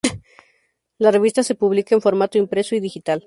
[0.97, 3.19] La revista se publica en formato impreso y digital.